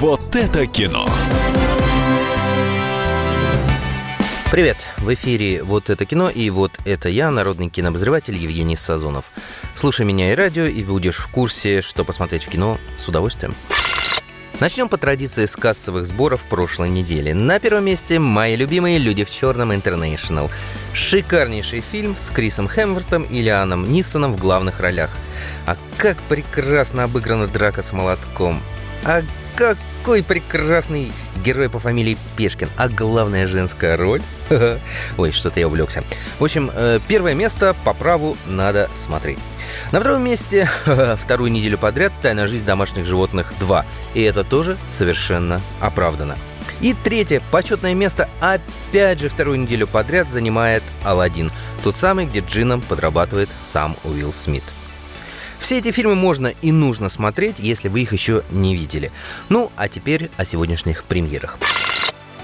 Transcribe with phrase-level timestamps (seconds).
[0.00, 1.08] Вот это кино.
[4.52, 4.76] Привет!
[4.98, 9.32] В эфире «Вот это кино» и вот это я, народный кинообозреватель Евгений Сазонов.
[9.74, 13.56] Слушай меня и радио, и будешь в курсе, что посмотреть в кино с удовольствием.
[14.60, 17.32] Начнем по традиции с кассовых сборов прошлой недели.
[17.32, 20.48] На первом месте мои любимые «Люди в черном Интернешнл».
[20.92, 25.10] Шикарнейший фильм с Крисом Хемвертом и Лианом Нисоном в главных ролях.
[25.66, 28.62] А как прекрасно обыграна драка с молотком.
[29.04, 29.22] А
[29.98, 31.12] какой прекрасный
[31.44, 32.68] герой по фамилии Пешкин.
[32.76, 34.22] А главная женская роль...
[35.18, 36.02] Ой, что-то я увлекся.
[36.38, 39.38] В общем, э, первое место по праву надо смотреть.
[39.92, 40.68] На втором месте
[41.24, 43.84] вторую неделю подряд «Тайная жизнь домашних животных 2».
[44.14, 46.36] И это тоже совершенно оправдано.
[46.80, 51.50] И третье, почетное место опять же вторую неделю подряд занимает «Аладдин».
[51.82, 54.64] Тот самый, где джином подрабатывает сам Уилл Смит.
[55.60, 59.10] Все эти фильмы можно и нужно смотреть, если вы их еще не видели.
[59.48, 61.58] Ну, а теперь о сегодняшних премьерах.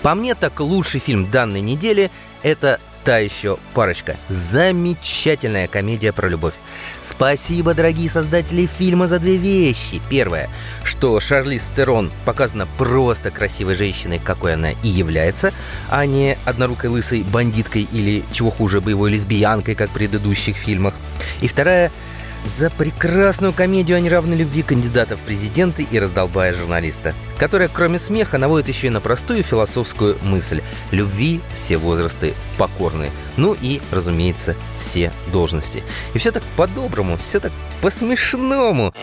[0.03, 2.11] По мне, так лучший фильм данной недели–
[2.43, 4.17] это та еще парочка.
[4.29, 6.55] Замечательная комедия про любовь.
[7.03, 10.01] Спасибо, дорогие создатели фильма, за две вещи.
[10.11, 10.49] Первое,
[10.85, 15.53] что Шарлиз Стерон показана просто красивой женщиной, какой она и является,
[15.91, 20.95] а не однорукой лысой бандиткой или, чего хуже, боевой лесбиянкой, как в предыдущих фильмах.
[21.41, 21.93] И вторая–
[22.45, 28.39] за прекрасную комедию о неравной любви кандидата в президенты и раздолбая журналиста, которая, кроме смеха,
[28.39, 30.63] наводит еще и на простую философскую мысль.
[30.91, 33.11] Любви все возрасты покорны.
[33.37, 35.83] Ну и, разумеется, все должности.
[36.15, 38.95] И все так по-доброму, все так по-смешному.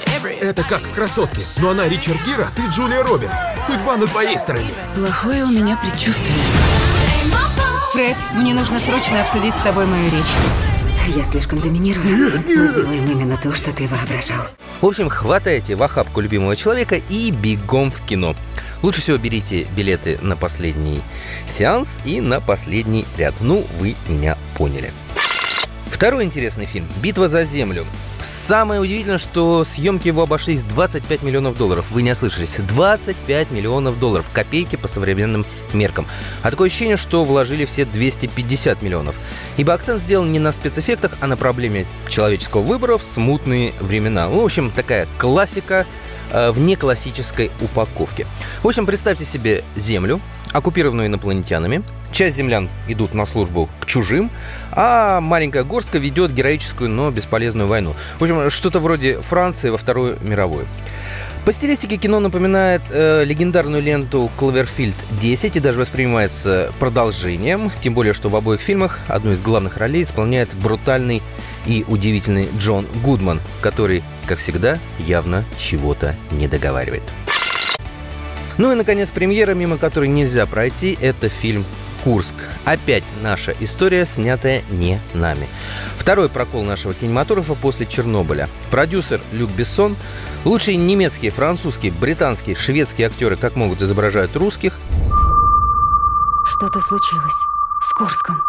[0.42, 1.42] Это как в «Красотке».
[1.58, 3.42] Но она Ричард Гира, ты Джулия Робертс.
[3.66, 4.70] Судьба на твоей стороне.
[4.96, 6.38] Плохое у меня предчувствие.
[7.94, 10.71] Фред, мне нужно срочно обсудить с тобой мою речь.
[11.08, 12.06] Я слишком доминирую.
[12.06, 12.58] Нет, нет.
[12.58, 14.46] Мы сделаем именно то, что ты воображал.
[14.82, 18.36] В общем, хватайте в охапку любимого человека и бегом в кино.
[18.82, 21.02] Лучше всего берите билеты на последний
[21.48, 23.34] сеанс и на последний ряд.
[23.42, 24.92] Ну, вы меня поняли.
[25.88, 27.86] Второй интересный фильм «Битва за землю».
[28.24, 31.92] Самое удивительное, что съемки его обошлись 25 миллионов долларов.
[31.92, 32.56] Вы не ослышались.
[32.58, 34.30] 25 миллионов долларов.
[34.32, 36.06] Копейки по современным меркам.
[36.44, 39.16] А такое ощущение, что вложили все 250 миллионов.
[39.58, 44.28] Ибо акцент сделан не на спецэффектах, а на проблеме человеческого выбора в смутные времена.
[44.28, 45.86] Ну, в общем, такая классика
[46.32, 48.28] э, в неклассической упаковке.
[48.62, 50.22] В общем, представьте себе Землю,
[50.54, 51.84] оккупированную инопланетянами.
[52.12, 54.30] Часть землян идут на службу к чужим,
[54.72, 57.96] а маленькая горстка ведет героическую, но бесполезную войну.
[58.20, 60.68] В общем, что-то вроде Франции во Вторую мировую.
[61.46, 68.14] По стилистике кино напоминает э, легендарную ленту «Кловерфильд 10» и даже воспринимается продолжением, тем более,
[68.14, 71.24] что в обоих фильмах одну из главных ролей исполняет брутальный
[71.66, 77.04] и удивительный Джон Гудман, который, как всегда, явно чего-то не договаривает.
[78.62, 81.66] Ну и, наконец, премьера, мимо которой нельзя пройти, это фильм
[82.04, 82.36] Курск.
[82.64, 85.48] Опять наша история, снятая не нами.
[85.98, 88.48] Второй прокол нашего кинематографа после Чернобыля.
[88.70, 89.96] Продюсер Люк Бессон,
[90.46, 94.74] лучшие немецкие, французские, британские, шведские актеры как могут изображают русских.
[96.46, 97.48] Что-то случилось
[97.82, 98.44] с Курском.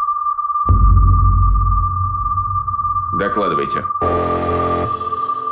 [3.15, 3.87] Докладывайте.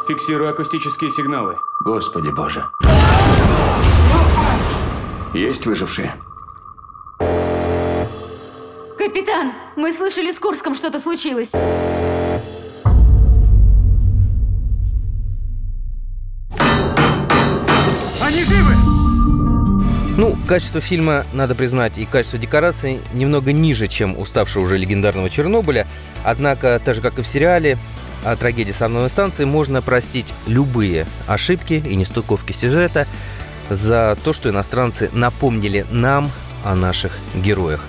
[0.06, 1.56] Фиксирую акустические сигналы.
[1.82, 2.66] Господи боже.
[5.32, 6.12] Есть выжившие?
[8.98, 11.52] Капитан, мы слышали, с Курском что-то случилось.
[18.20, 18.74] Они живы!
[20.16, 25.86] Ну, качество фильма, надо признать, и качество декораций немного ниже, чем уставшего уже легендарного Чернобыля.
[26.24, 27.78] Однако, так же как и в сериале,
[28.24, 33.06] о трагедии с атомной станции можно простить любые ошибки и нестыковки сюжета
[33.70, 36.30] за то, что иностранцы напомнили нам
[36.64, 37.80] о наших героях.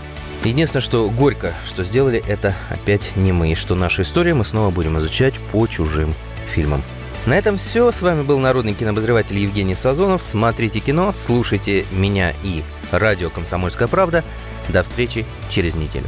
[0.43, 4.71] Единственное, что горько, что сделали это опять не мы, и что нашу историю мы снова
[4.71, 6.13] будем изучать по чужим
[6.53, 6.81] фильмам.
[7.25, 7.91] На этом все.
[7.91, 10.23] С вами был народный кинообозреватель Евгений Сазонов.
[10.23, 14.23] Смотрите кино, слушайте меня и радио «Комсомольская правда».
[14.69, 16.07] До встречи через неделю.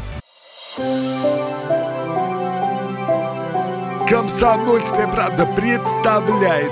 [4.08, 6.72] Комсомольская правда представляет.